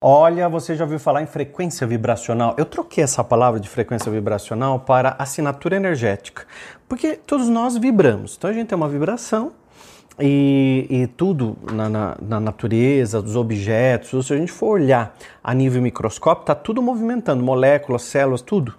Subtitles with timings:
[0.00, 2.54] Olha, você já ouviu falar em frequência vibracional?
[2.56, 6.46] Eu troquei essa palavra de frequência vibracional para assinatura energética,
[6.88, 8.36] porque todos nós vibramos.
[8.38, 9.50] Então a gente tem uma vibração
[10.16, 15.52] e, e tudo na, na, na, natureza, dos objetos, se a gente for olhar a
[15.52, 18.76] nível microscópio, está tudo movimentando, moléculas, células, tudo.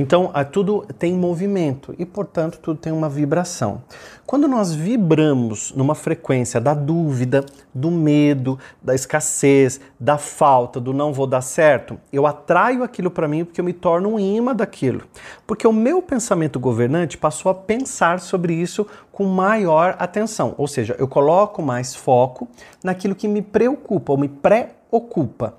[0.00, 3.82] Então, tudo tem movimento e, portanto, tudo tem uma vibração.
[4.24, 7.44] Quando nós vibramos numa frequência da dúvida,
[7.74, 13.26] do medo, da escassez, da falta, do não vou dar certo, eu atraio aquilo para
[13.26, 15.02] mim porque eu me torno um imã daquilo.
[15.46, 20.94] Porque o meu pensamento governante passou a pensar sobre isso com maior atenção, ou seja,
[20.96, 22.46] eu coloco mais foco
[22.84, 25.54] naquilo que me preocupa ou me preocupa.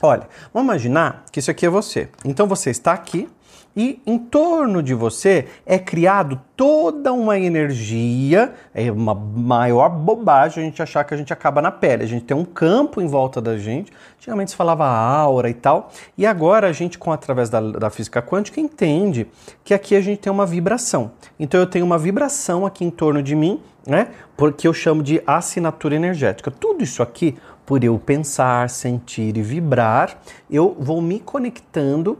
[0.00, 2.08] Olha, vamos imaginar que isso aqui é você.
[2.24, 3.28] Então você está aqui
[3.76, 10.66] e em torno de você é criado toda uma energia, é uma maior bobagem a
[10.66, 12.02] gente achar que a gente acaba na pele.
[12.02, 13.92] A gente tem um campo em volta da gente.
[14.16, 18.20] Antigamente se falava aura e tal, e agora a gente, com através da, da física
[18.20, 19.28] quântica, entende
[19.62, 21.12] que aqui a gente tem uma vibração.
[21.38, 24.08] Então eu tenho uma vibração aqui em torno de mim, né?
[24.36, 26.50] Porque eu chamo de assinatura energética.
[26.50, 30.18] Tudo isso aqui, por eu pensar, sentir e vibrar,
[30.50, 32.18] eu vou me conectando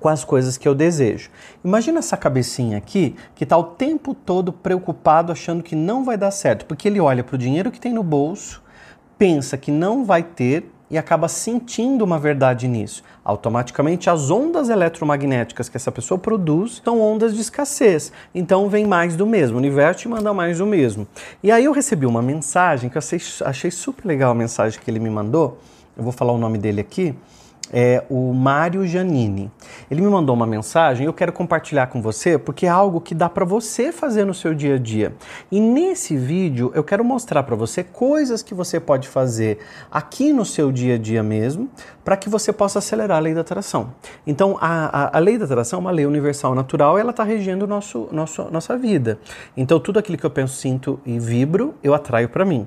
[0.00, 1.30] com as coisas que eu desejo.
[1.64, 6.30] Imagina essa cabecinha aqui que está o tempo todo preocupado, achando que não vai dar
[6.30, 8.62] certo, porque ele olha para o dinheiro que tem no bolso,
[9.16, 13.02] pensa que não vai ter e acaba sentindo uma verdade nisso.
[13.22, 18.10] Automaticamente, as ondas eletromagnéticas que essa pessoa produz são ondas de escassez.
[18.34, 19.56] Então, vem mais do mesmo.
[19.56, 21.06] O universo te manda mais do mesmo.
[21.42, 24.90] E aí, eu recebi uma mensagem que eu achei, achei super legal a mensagem que
[24.90, 25.58] ele me mandou.
[25.94, 27.14] Eu vou falar o nome dele aqui
[27.72, 29.50] é o Mário Janini.
[29.90, 33.28] Ele me mandou uma mensagem eu quero compartilhar com você porque é algo que dá
[33.28, 35.14] para você fazer no seu dia a dia.
[35.50, 39.58] E nesse vídeo eu quero mostrar para você coisas que você pode fazer
[39.90, 41.68] aqui no seu dia a dia mesmo
[42.04, 43.92] para que você possa acelerar a lei da atração.
[44.26, 47.66] Então a, a, a lei da atração é uma lei universal natural ela está regendo
[47.66, 49.18] nosso, nosso, nossa vida.
[49.56, 52.66] Então tudo aquilo que eu penso, sinto e vibro eu atraio para mim.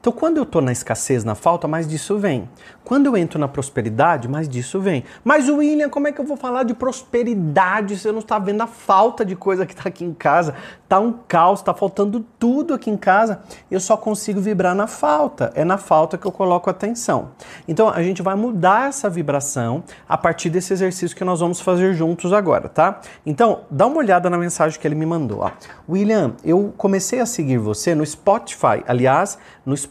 [0.00, 2.48] Então, quando eu estou na escassez, na falta, mais disso vem.
[2.84, 5.02] Quando eu entro na prosperidade, mais disso vem.
[5.24, 8.60] Mas, William, como é que eu vou falar de prosperidade se eu não está vendo
[8.60, 10.54] a falta de coisa que está aqui em casa?
[10.88, 13.40] Tá um caos, está faltando tudo aqui em casa.
[13.68, 15.50] Eu só consigo vibrar na falta.
[15.56, 17.30] É na falta que eu coloco atenção.
[17.66, 21.94] Então, a gente vai mudar essa vibração a partir desse exercício que nós vamos fazer
[21.94, 23.00] juntos agora, tá?
[23.26, 25.40] Então, dá uma olhada na mensagem que ele me mandou.
[25.40, 25.50] Ó.
[25.88, 28.84] William, eu comecei a seguir você no Spotify.
[28.86, 29.85] Aliás, no Spotify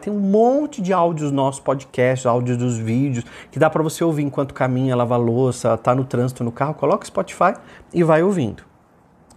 [0.00, 4.22] tem um monte de áudios nossos podcasts, áudios dos vídeos, que dá para você ouvir
[4.22, 7.54] enquanto caminha, lava louça, tá no trânsito no carro, coloca o Spotify
[7.92, 8.62] e vai ouvindo.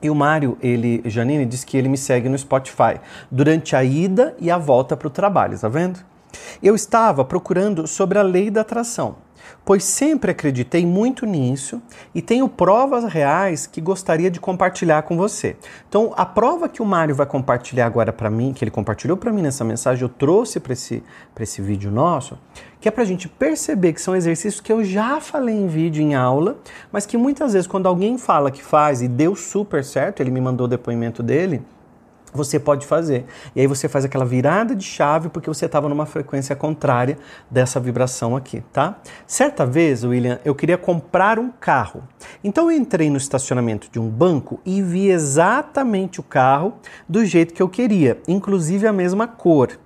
[0.01, 2.99] E o Mário, ele, Janine, diz que ele me segue no Spotify
[3.31, 5.99] durante a ida e a volta para o trabalho, tá vendo?
[6.61, 9.26] Eu estava procurando sobre a lei da atração
[9.65, 11.81] pois sempre acreditei muito nisso
[12.15, 15.55] e tenho provas reais que gostaria de compartilhar com você.
[15.87, 19.31] Então, a prova que o Mário vai compartilhar agora para mim, que ele compartilhou para
[19.31, 21.03] mim nessa mensagem, eu trouxe para esse,
[21.39, 22.37] esse vídeo nosso,
[22.79, 26.01] que é para a gente perceber que são exercícios que eu já falei em vídeo,
[26.01, 26.57] em aula,
[26.91, 30.39] mas que muitas vezes quando alguém fala que faz e deu super certo, ele me
[30.39, 31.61] mandou o depoimento dele,
[32.33, 33.25] você pode fazer.
[33.55, 37.17] E aí você faz aquela virada de chave porque você estava numa frequência contrária
[37.49, 38.99] dessa vibração aqui, tá?
[39.25, 42.03] Certa vez, William, eu queria comprar um carro.
[42.43, 46.75] Então eu entrei no estacionamento de um banco e vi exatamente o carro
[47.07, 49.77] do jeito que eu queria, inclusive a mesma cor.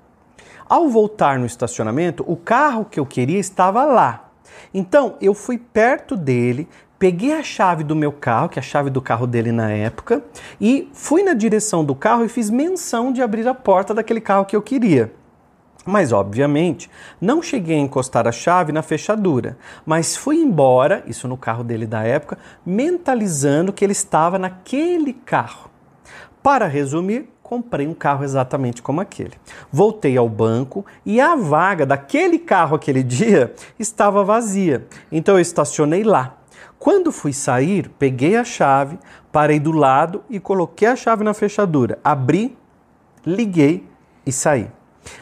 [0.67, 4.29] Ao voltar no estacionamento, o carro que eu queria estava lá.
[4.73, 6.67] Então eu fui perto dele,
[7.01, 10.21] peguei a chave do meu carro, que é a chave do carro dele na época,
[10.61, 14.45] e fui na direção do carro e fiz menção de abrir a porta daquele carro
[14.45, 15.11] que eu queria.
[15.83, 21.35] Mas, obviamente, não cheguei a encostar a chave na fechadura, mas fui embora, isso no
[21.35, 25.71] carro dele da época, mentalizando que ele estava naquele carro.
[26.43, 29.33] Para resumir, comprei um carro exatamente como aquele.
[29.71, 34.85] Voltei ao banco e a vaga daquele carro aquele dia estava vazia.
[35.11, 36.37] Então eu estacionei lá.
[36.81, 38.97] Quando fui sair, peguei a chave,
[39.31, 41.99] parei do lado e coloquei a chave na fechadura.
[42.03, 42.57] Abri,
[43.23, 43.87] liguei
[44.25, 44.67] e saí.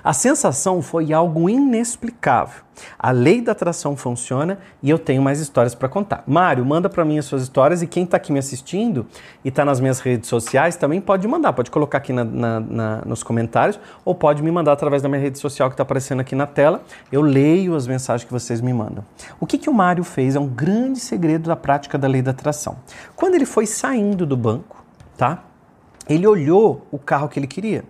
[0.04, 2.64] A sensação foi algo inexplicável.
[2.98, 6.24] A lei da atração funciona e eu tenho mais histórias para contar.
[6.26, 9.06] Mário, manda para mim as suas histórias e quem está aqui me assistindo
[9.44, 11.54] e está nas minhas redes sociais também pode mandar.
[11.54, 15.22] Pode colocar aqui na, na, na, nos comentários ou pode me mandar através da minha
[15.22, 16.82] rede social que está aparecendo aqui na tela.
[17.12, 19.04] Eu leio as mensagens que vocês me mandam.
[19.40, 22.32] O que, que o Mário fez é um grande segredo da prática da lei da
[22.32, 22.78] atração.
[23.16, 24.84] Quando ele foi saindo do banco,
[25.18, 25.44] tá?
[26.08, 27.84] Ele olhou o carro que ele queria.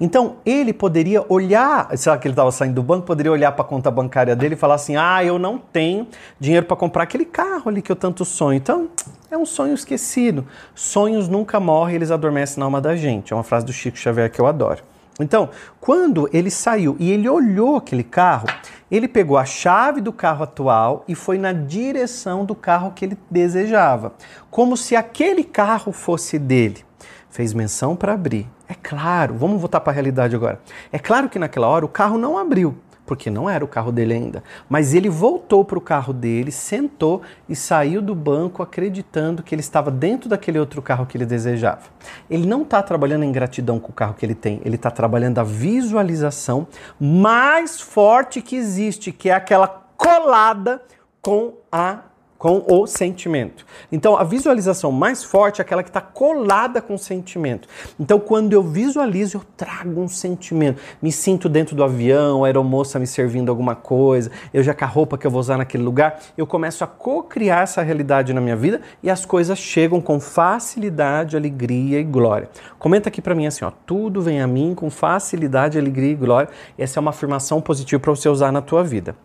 [0.00, 3.06] Então ele poderia olhar, será que ele estava saindo do banco?
[3.06, 6.06] Poderia olhar para a conta bancária dele e falar assim: ah, eu não tenho
[6.38, 8.56] dinheiro para comprar aquele carro ali que eu tanto sonho.
[8.56, 8.88] Então
[9.30, 10.46] é um sonho esquecido.
[10.74, 13.32] Sonhos nunca morrem, eles adormecem na alma da gente.
[13.32, 14.82] É uma frase do Chico Xavier que eu adoro.
[15.20, 15.50] Então,
[15.80, 18.46] quando ele saiu e ele olhou aquele carro,
[18.88, 23.18] ele pegou a chave do carro atual e foi na direção do carro que ele
[23.28, 24.12] desejava,
[24.48, 26.84] como se aquele carro fosse dele
[27.30, 28.46] fez menção para abrir.
[28.68, 30.60] É claro, vamos voltar para a realidade agora.
[30.92, 32.76] É claro que naquela hora o carro não abriu,
[33.06, 34.42] porque não era o carro dele ainda.
[34.68, 39.60] Mas ele voltou para o carro dele, sentou e saiu do banco acreditando que ele
[39.60, 41.82] estava dentro daquele outro carro que ele desejava.
[42.28, 45.38] Ele não está trabalhando em gratidão com o carro que ele tem, ele está trabalhando
[45.38, 46.66] a visualização
[47.00, 49.66] mais forte que existe, que é aquela
[49.96, 50.82] colada
[51.22, 52.00] com a
[52.38, 53.66] com o sentimento.
[53.90, 57.68] Então, a visualização mais forte é aquela que está colada com o sentimento.
[57.98, 60.80] Então, quando eu visualizo, eu trago um sentimento.
[61.02, 64.88] Me sinto dentro do avião, a aeromoça me servindo alguma coisa, eu já com a
[64.88, 68.56] roupa que eu vou usar naquele lugar, eu começo a co-criar essa realidade na minha
[68.56, 72.48] vida e as coisas chegam com facilidade, alegria e glória.
[72.78, 76.50] Comenta aqui para mim assim, ó, tudo vem a mim com facilidade, alegria e glória.
[76.78, 79.16] Essa é uma afirmação positiva para você usar na tua vida.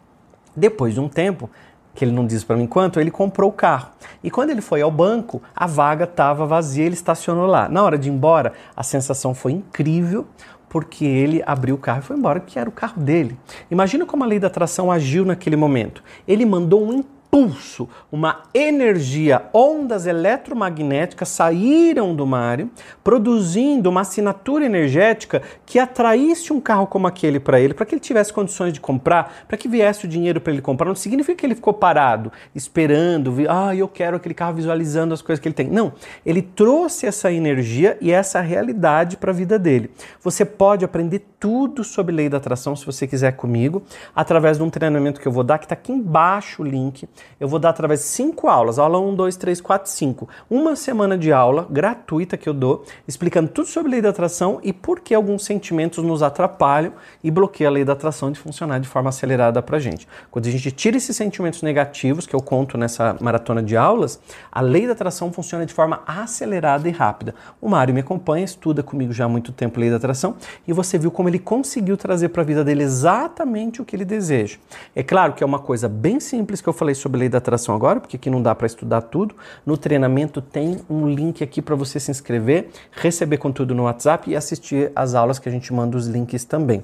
[0.56, 1.50] Depois de um tempo,
[1.94, 3.90] que ele não diz para mim quanto, ele comprou o carro.
[4.24, 7.70] E quando ele foi ao banco, a vaga estava vazia, ele estacionou lá.
[7.70, 10.26] Na hora de ir embora, a sensação foi incrível,
[10.70, 13.38] porque ele abriu o carro e foi embora, que era o carro dele.
[13.70, 16.04] Imagina como a lei da atração agiu naquele momento.
[16.28, 22.70] Ele mandou um impulso, uma energia, ondas eletromagnéticas saíram do Mário,
[23.04, 28.00] produzindo uma assinatura energética que atraísse um carro como aquele para ele, para que ele
[28.00, 30.88] tivesse condições de comprar, para que viesse o dinheiro para ele comprar.
[30.88, 35.42] Não significa que ele ficou parado, esperando, ah, eu quero aquele carro visualizando as coisas
[35.42, 35.68] que ele tem.
[35.68, 35.94] Não,
[36.24, 39.90] ele trouxe essa energia e essa realidade para a vida dele.
[40.22, 43.82] Você pode aprender tudo sobre lei da atração se você quiser comigo,
[44.16, 47.08] através de um treinamento que eu vou dar, que está aqui embaixo o link
[47.40, 50.30] eu vou dar através de cinco aulas, aula 1, 2, 3, 4, 5.
[50.50, 54.72] Uma semana de aula gratuita que eu dou, explicando tudo sobre lei da atração e
[54.72, 56.94] por que alguns sentimentos nos atrapalham
[57.24, 60.08] e bloqueiam a lei da atração de funcionar de forma acelerada pra gente.
[60.32, 64.20] Quando a gente tira esses sentimentos negativos, que eu conto nessa maratona de aulas,
[64.52, 67.36] a lei da atração funciona de forma acelerada e rápida.
[67.62, 70.36] O Mário me acompanha, estuda comigo já há muito tempo lei da atração
[70.68, 74.06] e você viu como ele conseguiu trazer para a vida dele exatamente o que ele
[74.06, 74.58] deseja.
[74.96, 77.38] É claro que é uma coisa bem simples que eu falei sobre sobre lei da
[77.38, 79.36] atração agora, porque aqui não dá para estudar tudo.
[79.66, 84.36] No treinamento tem um link aqui para você se inscrever, receber conteúdo no WhatsApp e
[84.36, 86.84] assistir as aulas que a gente manda os links também.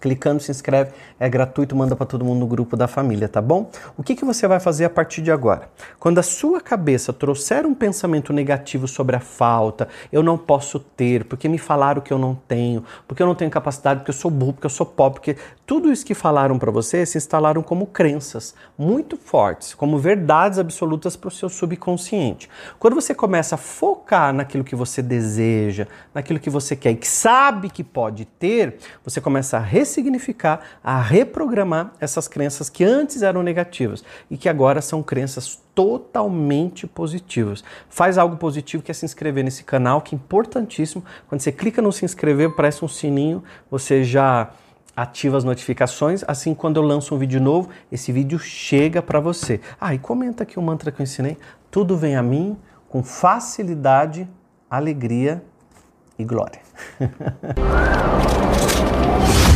[0.00, 3.68] Clicando, se inscreve, é gratuito, manda para todo mundo no grupo da família, tá bom?
[3.96, 5.68] O que, que você vai fazer a partir de agora?
[5.98, 11.24] Quando a sua cabeça trouxer um pensamento negativo sobre a falta, eu não posso ter,
[11.24, 14.30] porque me falaram que eu não tenho, porque eu não tenho capacidade, porque eu sou
[14.30, 15.36] burro, porque eu sou pobre, porque
[15.68, 21.14] tudo isso que falaram para você se instalaram como crenças muito fortes, como verdades absolutas
[21.14, 22.48] para o seu subconsciente.
[22.78, 27.06] Quando você começa a focar naquilo que você deseja, naquilo que você quer e que
[27.06, 33.42] sabe que pode ter, você começa a ressignificar, a reprogramar essas crenças que antes eram
[33.42, 37.62] negativas e que agora são crenças totalmente positivas.
[37.90, 41.04] Faz algo positivo que é se inscrever nesse canal, que é importantíssimo.
[41.28, 44.50] Quando você clica no se inscrever, parece um sininho, você já
[44.98, 49.60] ativa as notificações, assim quando eu lanço um vídeo novo, esse vídeo chega para você.
[49.80, 51.38] Ah, e comenta aqui o mantra que eu ensinei.
[51.70, 52.56] Tudo vem a mim
[52.88, 54.28] com facilidade,
[54.68, 55.40] alegria
[56.18, 56.60] e glória.